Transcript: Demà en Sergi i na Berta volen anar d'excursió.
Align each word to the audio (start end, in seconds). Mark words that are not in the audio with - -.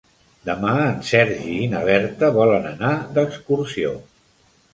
Demà 0.47 0.71
en 0.85 0.95
Sergi 1.09 1.43
i 1.65 1.67
na 1.73 1.81
Berta 1.89 2.31
volen 2.39 2.67
anar 2.71 2.95
d'excursió. 3.19 3.95